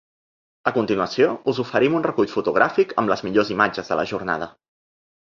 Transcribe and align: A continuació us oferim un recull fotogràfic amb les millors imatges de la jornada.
A 0.71 0.71
continuació 0.77 1.27
us 1.53 1.59
oferim 1.65 1.99
un 1.99 2.07
recull 2.09 2.33
fotogràfic 2.33 2.99
amb 3.03 3.15
les 3.15 3.25
millors 3.29 3.55
imatges 3.59 3.93
de 3.93 4.03
la 4.05 4.11
jornada. 4.15 4.55